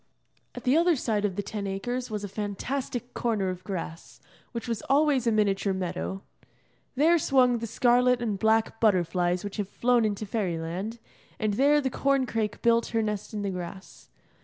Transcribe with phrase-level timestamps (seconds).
[0.55, 4.19] At the other side of the Ten Acres was a fantastic corner of grass,
[4.51, 6.23] which was always a miniature meadow.
[6.95, 10.97] There swung the scarlet and black butterflies which have flown into Fairyland,
[11.37, 14.09] and there the corn crake built her nest in the grass.